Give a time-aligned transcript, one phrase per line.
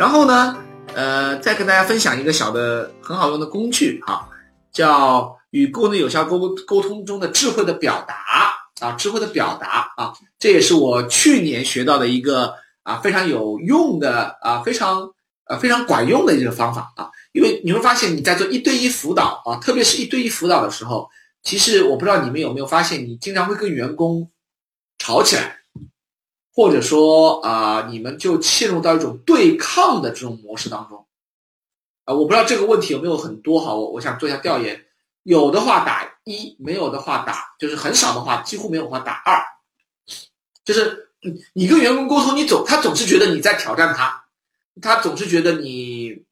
[0.00, 0.56] 然后呢，
[0.94, 4.26] 呃，再跟大家分享一个小的很好用的工具啊，
[4.72, 8.16] 叫与功能有效沟沟通中的智慧的表达
[8.80, 15.10] 啊，智慧的表达啊，这也是我去年学到的一个啊非常有用的啊非常
[15.44, 21.10] 呃非常管用的一个方法啊，因为你会发现你在做一对一辅导啊，特别是一对一辅导的时候，
[21.42, 24.30] 其实我不知道你们有没有发现，你经常会跟员工
[24.98, 25.59] 吵起来。
[26.52, 31.06] 或者说啊，你们就陷入到一种对抗的这种模式当中，
[32.04, 34.84] 啊，我不知道这个问题有没有很多哈，我我想做一下调研，
[35.22, 39.40] 有的话打一，没有的话打，就是很少的话，几乎没有的话打二，
[40.64, 41.08] 就是
[41.52, 44.24] 你跟员工沟通，你总他总是觉得你在挑战他，
[44.82, 46.24] 他总是觉得你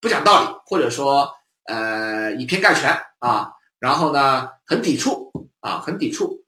[0.00, 1.32] 不讲道理，或者说
[1.66, 6.42] 呃以偏概全啊，然后呢很抵触啊，很抵触。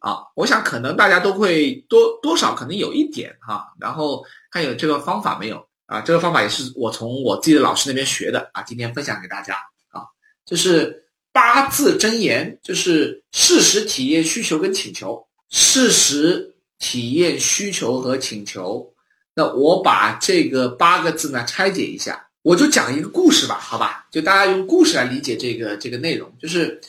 [0.00, 6.00] 啊，我想可能大家都会多多少可能有一点哈，然后看有这个方法没有啊？
[6.00, 9.54] 这个方法也是我从我自己的老师那边学的啊，今天分享给大家
[9.90, 10.02] 啊，
[10.46, 18.94] 就是八字真言，就是事实体验需求跟请求，事实体验需求和请求。
[19.34, 24.06] 那我把这个八个字呢拆解一下，我就讲一个故事吧，好吧？
[24.10, 26.80] 就大家用故事来理解这个这个内容，就是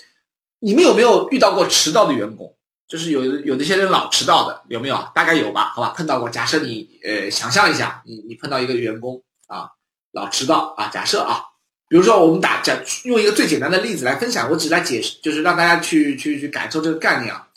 [0.60, 2.56] 你们有没有遇到过迟到的员工？
[2.90, 4.98] 就是有有那些人老迟到的，有没有？
[5.14, 6.28] 大概有吧，好吧，碰到过。
[6.28, 9.70] 假设你呃，想象一下，你你碰到一个员工啊，
[10.12, 11.40] 老迟到啊，假设啊，
[11.88, 17.48] 比如说我们打讲用一个最简单的例子来分享，我只来解释，就是让大家去去去感受这个概念啊。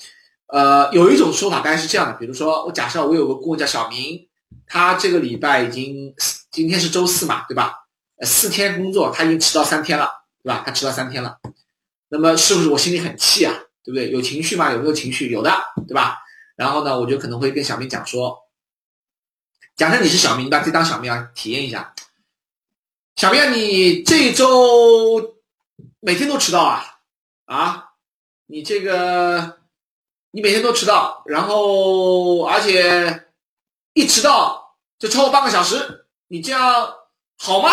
[0.49, 4.29] 呃，有一种说法大概是这样的，比如说我假设我有个顾问叫小明，
[4.67, 6.15] 他这个礼拜已经
[6.51, 7.73] 今天是周四嘛，对吧？
[8.21, 10.11] 四天工作他已经迟到三天了，
[10.45, 10.63] 对吧？
[10.67, 11.39] 他迟到三天了，
[12.11, 13.55] 那么是不是我心里很气啊？
[13.85, 14.11] 对不对？
[14.11, 14.71] 有情绪吗？
[14.73, 15.31] 有没有情绪？
[15.31, 15.51] 有的，
[15.89, 16.19] 对吧？
[16.57, 18.39] 然后呢，我就可能会跟小明讲说，
[19.75, 21.95] 假设你是小明，把自己当小明啊，体验一下。
[23.17, 25.37] 小明，啊你这周
[26.01, 27.01] 每天都迟到啊？
[27.47, 27.91] 啊？
[28.47, 29.59] 你这个，
[30.31, 33.29] 你每天都迟到，然后而且
[33.95, 36.95] 一迟到就超过半个小时，你这样
[37.39, 37.71] 好吗？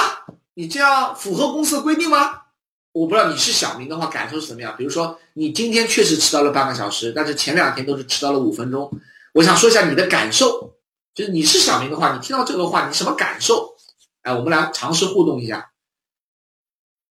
[0.53, 2.44] 你这样符合公司的规定吗？
[2.91, 4.75] 我不知道你是小明的话感受是怎么样。
[4.77, 8.91] 比如说你今天确实迟到了半个小时，但是前两天都是迟到了五分钟。
[9.33, 10.73] 我想说一下你的感受，
[11.13, 13.75] 就是你是小明的话，你听到这个话你什么感受？
[14.23, 15.72] 哎，我们来尝试互动一下。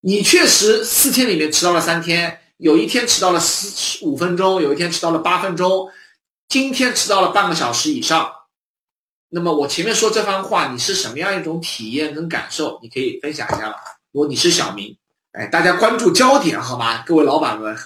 [0.01, 5.89] 你确实四天里面迟到了三天，有一天迟到了十五分钟，有一天迟到了八分钟，
[6.49, 8.31] 今天迟到了半个小时以上。
[9.29, 12.79] 那么我前面说这番话，你是什么样一种体验跟感受？
[12.83, 13.75] 你可以分享一下吗？
[14.11, 14.97] 如果你是小明。
[15.31, 17.03] 哎，大家关注焦点好吗？
[17.05, 17.77] 各位老板们，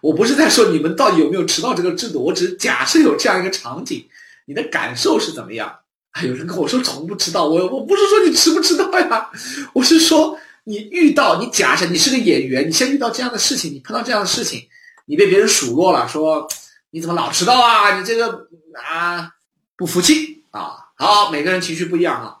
[0.00, 4.08] 我不是在说你们到底有没有迟到这个制度，我只是假设有这样一个场景，
[4.46, 5.80] 你的感受是怎么样？
[6.12, 9.30] 啊，有人跟我说从不迟到，我我不是说你迟不迟到呀，
[9.74, 14.66] 我是说你遇到你假设你是个演员，你先遇到这样的事情，你碰到这样的事情，
[15.04, 16.48] 你被别人数落了，说
[16.90, 17.98] 你怎么老迟到啊？
[17.98, 18.48] 你这个
[18.82, 19.30] 啊
[19.76, 20.72] 不服气啊？
[20.96, 22.40] 好，每个人情绪不一样哈。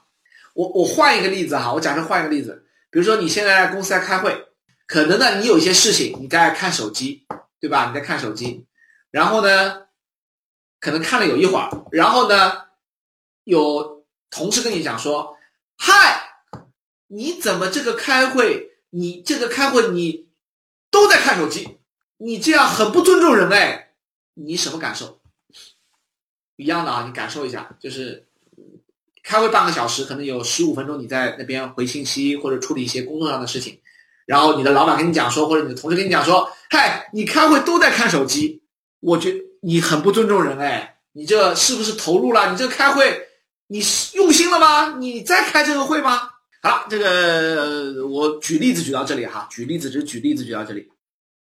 [0.54, 2.64] 我我换一个例子哈，我假设换一个例子。
[2.92, 4.48] 比如说你现在公司在开会，
[4.86, 7.26] 可能呢你有一些事情你在看手机，
[7.58, 7.88] 对吧？
[7.88, 8.66] 你在看手机，
[9.10, 9.86] 然后呢，
[10.78, 12.66] 可能看了有一会儿，然后呢，
[13.44, 15.38] 有同事跟你讲说
[15.78, 16.44] ：“嗨，
[17.06, 20.28] 你怎么这个开会，你这个开会你
[20.90, 21.78] 都在看手机，
[22.18, 23.94] 你这样很不尊重人哎，
[24.34, 25.22] 你什么感受？
[26.56, 28.28] 一样的啊，你感受一下，就是。”
[29.32, 33.78] 开会半个小时，可能有十五分钟你在那边回信息或者处理一些工作上的事情，
[34.26, 38.60] 然后你的老板跟你讲说，或者你的同事跟你讲说，嗨，你开会都在看手机，
[39.00, 42.50] 我觉你很不尊重人哎，你这是不是投入了？
[42.50, 43.26] 你这开会
[43.68, 43.82] 你
[44.12, 44.98] 用心了吗？
[44.98, 46.28] 你在开这个会吗？
[46.62, 50.86] 好，这个我举例子举到这里哈，举例子只举例子举到这里，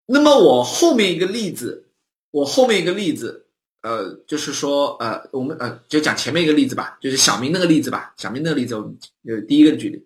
[0.06, 1.90] 那么我后面一个例子，
[2.32, 3.48] 我后面一个例子。
[3.82, 8.14] 呃，就是说，呃，我们呃，就讲前面一个例子吧，就是小明那个例子吧。
[8.16, 8.96] 小明那个例子，我们
[9.28, 10.06] 呃第一个举例，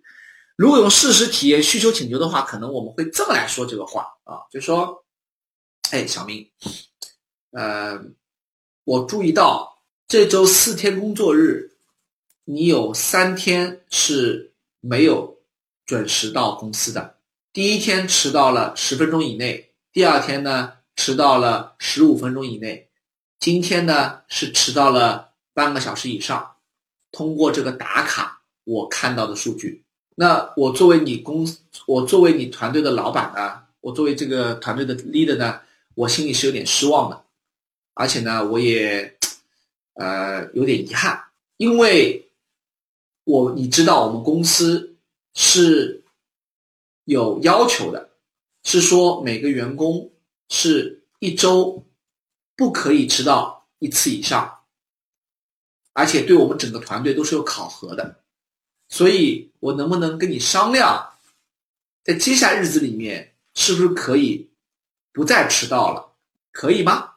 [0.56, 5.04] 如果用事实体验需求请求的话，可能我们会这么来说这个话啊，就说，
[5.92, 6.50] 哎，小明，
[7.52, 8.02] 呃，
[8.86, 11.76] 我注意到这周四天工作日，
[12.46, 15.38] 你有三天是没有
[15.86, 17.18] 准时到公司的，
[17.52, 22.90] 第一天迟到了十分钟以内，第二天呢迟到了十五分钟以内。
[23.40, 26.56] 今天呢是迟到了半个小时以上，
[27.12, 29.84] 通过这个打卡我看到的数据，
[30.16, 35.62] 那我作为你公司，我作为你团队的老板呢，我作为这个团队的 leader 呢，
[35.94, 37.24] 我心里是有点失望的，
[37.94, 39.18] 而且呢我也，
[39.94, 41.26] 呃有点遗憾，
[41.58, 42.30] 因为
[43.24, 44.96] 我你知道我们公司
[45.36, 46.04] 是
[47.04, 48.10] 有要求的，
[48.64, 50.12] 是说每个员工
[50.50, 51.86] 是一周
[52.56, 54.60] 不可以迟到一次以上，
[55.94, 58.20] 而且对我们整个团队都是有考核的，
[58.90, 61.14] 所以我能不能跟你商量，
[62.04, 64.50] 在接下来日子里面是不是可以
[65.12, 66.14] 不再迟到了？
[66.52, 67.12] 可以吗？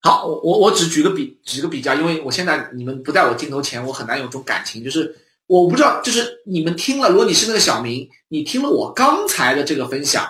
[0.00, 5.16] 好，我我我只举个比举个比较，因为我现在你们不在我镜头前，我很难有种感情，就是
[5.46, 10.28] 我不知道，就是你们听了，如果你是那个小明，你听了我刚才的这个分享，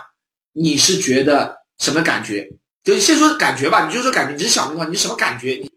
[0.52, 2.52] 你是觉得什么感觉？
[2.84, 5.58] 就先说感觉吧，你就说感觉，你是小明的话，你什么感觉？
[5.62, 5.70] 你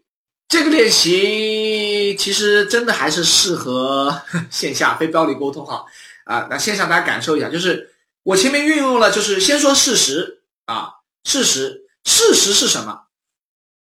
[0.46, 5.84] 这个练习其实真的还是适合 线下非暴力沟通哈
[6.24, 10.90] 啊，那线下大家感受一下，就是我前面运用了，就是先说事实啊，
[11.24, 13.00] 事实，事实是什么？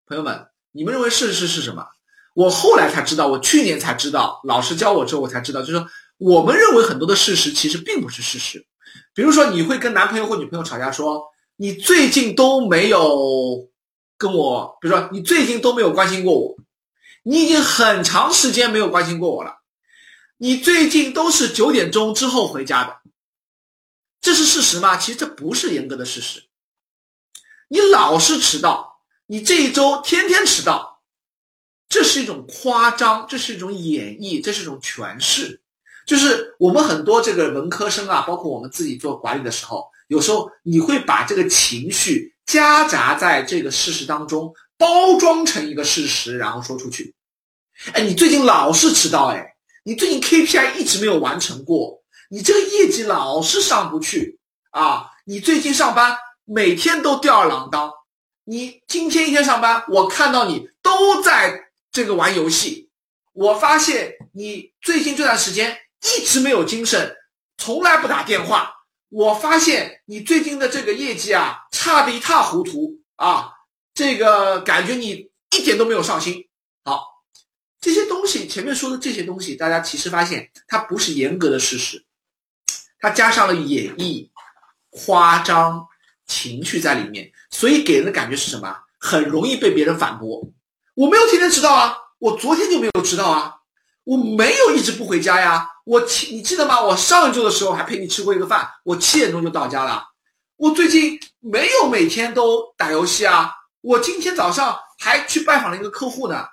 [0.06, 1.86] 朋友们，你们认为事实是什么？
[2.34, 5.86] 我后来才知道，我去年才知道，老师教我之后我才知道，就是说，
[6.18, 8.66] 我们认为很多的事实其实并不是事实。
[9.14, 11.22] 比如说，你会跟男朋友或女朋友吵架，说
[11.56, 13.68] 你最近都没有
[14.16, 16.56] 跟我，比如说你最近都没有关心过我，
[17.22, 19.58] 你已经很长时间没有关心过我了，
[20.36, 23.00] 你最近都是九点钟之后回家的，
[24.20, 24.96] 这是事实吗？
[24.96, 26.44] 其实这不是严格的事实，
[27.68, 28.92] 你老是迟到。
[29.26, 31.00] 你这一周天天迟到，
[31.88, 35.62] 这是一种夸张，这是一种演绎，这是一种诠释。
[36.04, 47.14] 就是我们很多这个文科生啊，包括我们自己做管理的时候，有时候你会把这个情绪夹杂在这个事实当中，包装成一个事实，然后说出去。
[47.92, 49.54] 哎，你最近老是迟到，哎，
[49.84, 54.38] 你最近 KPI 一直没有完成过，你这个业绩老是上不去
[54.70, 57.90] 啊，你最近上班每天都吊儿郎当。
[58.44, 62.90] 你今天一天上班，我看到你都在这个玩游戏。
[63.32, 67.16] 我发现你最近这段时间一直没有精神，
[67.56, 68.73] 从来不打电话。
[69.14, 73.52] 我发现你最近的这个业绩啊，差的一塌糊涂啊，
[73.94, 76.48] 这个感觉你一点都没有上心。
[76.84, 77.22] 好，
[77.80, 82.04] 这些东西前面说的这些东西，大家其实发现它不是严格的事实，
[82.98, 84.30] 它加上了演绎、
[84.90, 85.86] 夸张。
[86.26, 88.74] 情绪在里面，所以给人的感觉是什么？
[88.98, 90.50] 很容易被别人反驳。
[90.94, 93.56] 我没有天天迟到啊，我昨天就没有迟到啊，
[94.04, 95.68] 我没有一直不回家呀。
[95.84, 96.82] 我七，你记得吗？
[96.82, 100.02] 我上一周的时候还陪你吃过一个饭，我七点钟就到家了。
[100.56, 106.44] 我最近没有每天都打游戏啊，我今天早上还去拜访了一个客户呢。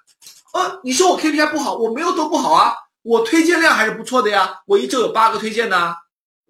[0.53, 2.73] 呃，你说我 KPI 不好，我没有都不好啊，
[3.03, 5.95] 我推荐量还是不错的呀，我一周有八个推荐呢，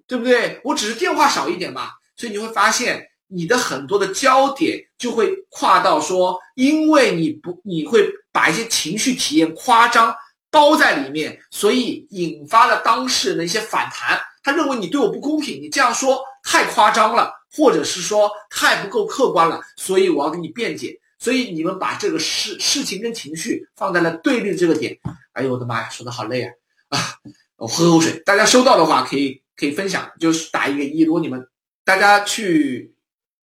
[0.08, 0.60] 对不对？
[0.64, 3.08] 我只是电话少一点嘛，所以你会发现。
[3.34, 10.14] 你的很多的焦点就会跨到说，因为你不，你会把一些情绪体验夸张
[10.52, 14.20] 包在里面，所以引发了当事人的一些反弹。
[14.44, 21.00] 他认为你对我不公平，你这样说太夸张了，或者是说太不够客观了，所以我要给你辩解。
[21.18, 24.96] 所以你们把这个事事情跟情绪放在了对立这个点。
[25.34, 26.52] 哎呦我的妈呀，说的好累啊！
[26.90, 27.00] 啊，
[27.58, 28.22] 我喝口水。
[28.26, 31.02] 大家收到的话可以可以分享，就是打一个一。
[31.02, 31.48] 如果你们
[31.84, 32.94] 大家去。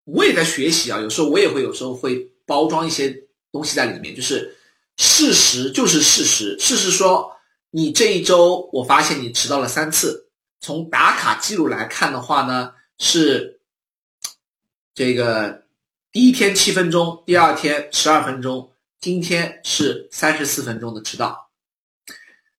[0.05, 3.15] 我也在学习啊，有时候我也会，有时候会包装一些
[3.53, 4.13] 东西在里面。
[4.17, 4.57] 就是
[5.01, 7.33] 事实就是事实，事实说
[7.71, 10.29] 你这一周我发现你迟到了三次，
[10.61, 13.63] 从打卡记录来看的话呢，是
[14.95, 15.63] 这个
[16.13, 21.51] 第一天七分钟，第二天十二分钟，今天是三十四分钟的迟到。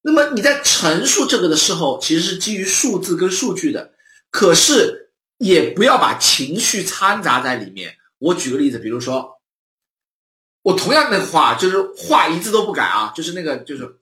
[0.02, 3.94] 那么你在陈述这个的时候，其实是基于数字跟数据的，
[4.32, 4.98] 可是。
[5.42, 7.98] 也不要把情绪掺杂在里面。
[8.20, 9.41] 我举个例子，比如说，
[10.62, 13.98] 我同样的话，就是话一字都不改啊，就是那个，就是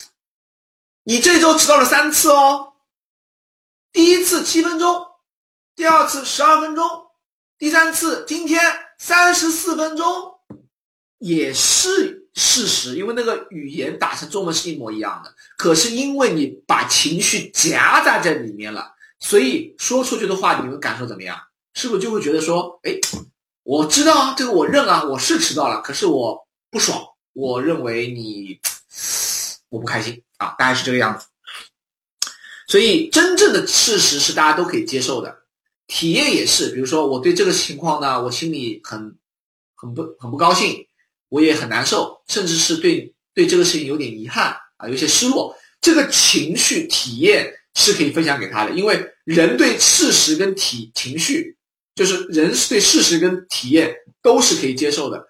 [1.04, 2.74] 你这周迟到了三次哦，
[3.92, 5.06] 第一次七分钟，
[5.76, 7.08] 第二次十二分钟，
[7.58, 8.62] 第三次今天
[8.98, 10.06] 三十四分钟，
[11.18, 15.34] 也是事实，因为那个语言打成中文是一模一样的。
[15.58, 18.96] 可是因为你把情绪夹杂在里面了。
[19.22, 21.38] 所以说出去的话，你们感受怎么样？
[21.74, 22.98] 是不是就会觉得说，哎，
[23.64, 27.02] 我知道啊，这个我认啊，我是迟到了，可是我不爽，
[27.34, 28.60] 我认为你
[29.70, 31.28] 我不开心啊，大概是这个样子。
[32.68, 35.44] 所以真正的事实是大家都可以接受的，
[35.88, 36.70] 体验也是。
[36.72, 39.18] 比如说我对这个情况呢，我心里很
[39.76, 40.88] 很不很不高兴，
[41.30, 47.56] 我也很难受，甚至是对对这个事情有点遗憾啊，有些失落，这个情绪体验。
[47.76, 51.56] 是可以分享给他的，因为人对事实跟体情绪，
[51.96, 55.29] 就是人是对事实跟体验都是可以接受的，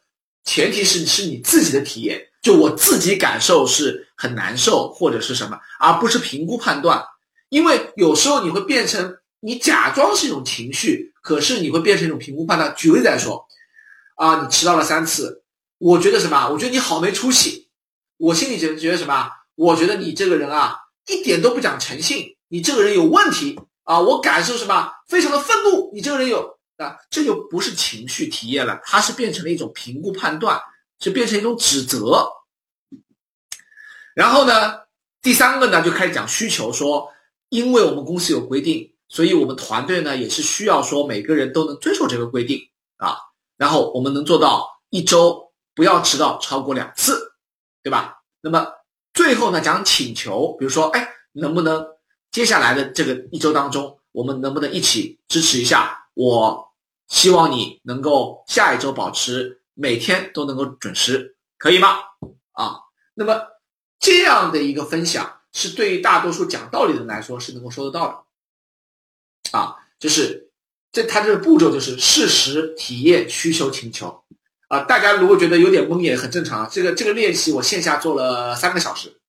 [0.50, 7.06] 前提是是你自己的体验，就我自己感受是很难受或者是什么，而不是评估判断。
[7.50, 12.74] 因为有时候你会变成你假装是一种情绪，可是你会变成一种评估判断。
[12.76, 13.46] 举例来说，
[14.16, 15.44] 啊，你迟到了三次，
[15.78, 16.50] 我觉得什么？
[16.50, 17.70] 我觉得你好没出息。
[18.18, 19.30] 我心里觉觉得什么？
[19.54, 20.76] 我觉得你这个人啊，
[21.06, 24.00] 一点都不讲诚信，你这个人有问题啊！
[24.00, 24.92] 我感受什么？
[25.08, 30.60] 非常的愤怒，你这个人有啊，这就不是情绪体验了，它是变成了一种评估判断，
[31.00, 32.26] 是变成一种指责。
[34.16, 34.80] 然后呢，
[35.22, 37.12] 第三个呢，就开始讲需求，说
[37.50, 43.18] 因为我们公司有规定，所以我们团队呢也是需要说每个人都能遵守这个规定啊，
[43.58, 47.34] 然后我们能做到一周不要迟到超过两次，
[47.84, 48.22] 对吧？
[48.42, 48.74] 那么。
[49.12, 51.86] 最后呢，讲请求，比如说，哎，能不能
[52.32, 56.08] 接下来的这个一周当中，我们能不能一起支持一下？
[56.14, 56.69] 我
[57.10, 62.00] 希望你能够下一周保持每天都能够准时，可以吗？
[62.54, 62.80] 啊，
[63.14, 63.42] 那么
[64.00, 68.26] 这样的一个分享是对于大多数讲道理的人来说是能够收得到
[69.52, 70.50] 的，啊，就是
[70.92, 74.24] 这它这个步骤就是事实、体验、需求、请求。
[74.68, 76.70] 啊，大家如果觉得有点懵也很正常。
[76.70, 79.20] 这个这个练习我线下做了三个小时，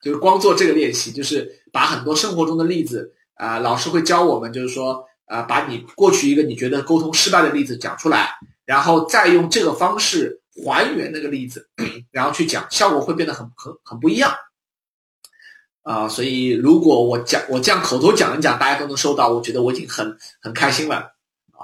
[0.00, 8.30] 就是光做这个练习，就是把很多生活中的例子啊，老师会教我们，就是说啊，把你过去一个你觉得沟通失败的例子讲出来，
[8.64, 11.68] 然后再用这个方式还原那个例子，
[12.10, 14.34] 然后去讲，效果会变得很很很不一样。
[15.82, 20.96] 啊，所以如果我讲我这样口头讲一讲，大家都能收到，我觉得我已经很很开心了
[21.52, 21.62] 啊。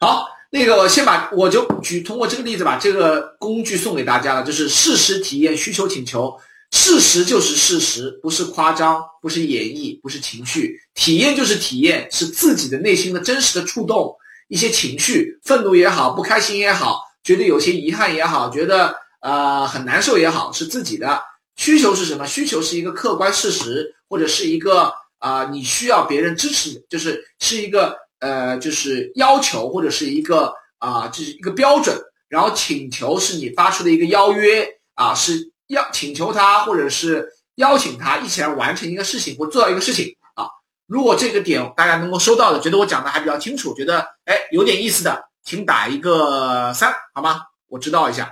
[0.00, 0.28] 好。
[0.52, 6.36] 那个我，先把我就举通过这个例子把这个工具送给大家了，就是事实体验需求请求。
[6.70, 10.80] 事实就是事实，不是夸张，不是演绎，不是情绪。
[10.94, 14.16] 体验就是体验，是自己的内心的真实的触动，
[14.48, 21.20] 一些情绪，愤怒也好，不开心也好，觉得有些遗憾也好，觉得呃很难受也好，是自己的
[21.56, 22.26] 需求是什么？
[22.26, 27.96] 需求是一个客观事实，或者是一个啊你需要别人支持，就是是一个。
[28.20, 31.98] 呃，就是要求或者是一个啊，就是一个标准，
[32.28, 40.46] 然后请求是你发出的一个邀约啊，是要请求他或者是邀请他一起来完成一个事情或做到一个事情啊。
[40.86, 47.40] 如果这个点大家能够收到的，觉得我讲的还比较清楚，觉得哎有点意思的，请打一个三好吗？
[47.68, 48.30] 我知道一下，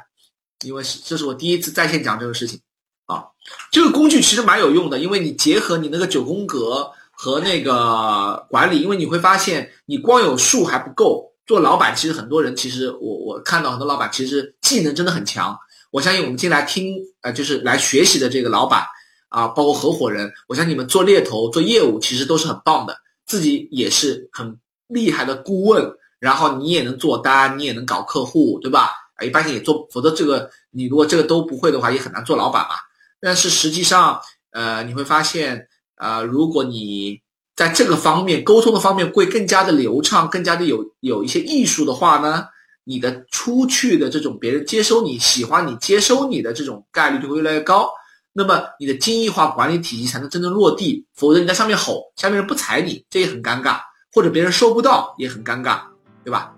[0.65, 2.61] 因为是这是我第一次在线讲这个事情
[3.07, 3.25] 啊。
[3.73, 6.93] 这个工具其实蛮有用的，因为你结合你那个九宫格。
[7.21, 11.33] 和那个管理，因为你会发现，你光有数还不够。
[11.47, 15.59] 做老板，其实很多人，其实我我看到很多老板，其实技能真的很强。
[15.91, 18.85] 我相信我们进来听，呃，就是来学习的这个老板
[19.29, 25.91] 啊，包括合伙人，我相信你们做猎头、做业务，其实都是很棒的，自己也是很厉害的顾问。
[26.19, 28.91] 然后你也能做单，你也能搞客户，对吧？
[29.15, 32.77] 啊，一般性也做，否则这个你如果这个都不会的话，也很难做老板嘛。
[33.21, 35.69] 但是实际上，呃，你会发现。
[36.01, 37.21] 啊，如果你
[37.57, 42.47] 在这个方面沟通的方面会更加的流畅，更加的有有一些艺术的话呢，
[42.89, 47.91] 你的出去的这种别人接收你、喜欢你、接收你的这种概率就会越来越高。
[48.33, 53.81] 那么你的精益化管理体系才能真正落地，否则你在上面吼，下面人不睬你，这也很尴尬，
[54.13, 55.81] 或者别人收不到也很尴尬，
[56.25, 56.55] 对吧？